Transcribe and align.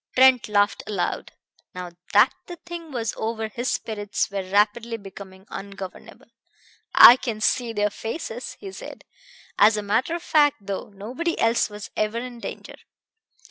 Trent 0.15 0.49
laughed 0.49 0.81
aloud. 0.87 1.33
Now 1.75 1.91
that 2.13 2.33
the 2.47 2.55
thing 2.55 2.91
was 2.91 3.13
over 3.17 3.49
his 3.49 3.69
spirits 3.69 4.31
were 4.31 4.41
rapidly 4.41 4.97
becoming 4.97 5.45
ungovernable. 5.51 6.31
"I 6.95 7.17
can 7.17 7.39
see 7.39 7.71
their 7.71 7.91
faces!" 7.91 8.53
he 8.59 8.71
said. 8.71 9.03
"As 9.59 9.77
a 9.77 9.83
matter 9.83 10.15
of 10.15 10.23
fact, 10.23 10.65
though, 10.65 10.89
nobody 10.89 11.37
else 11.39 11.69
was 11.69 11.91
ever 11.95 12.17
in 12.17 12.39
danger. 12.39 12.77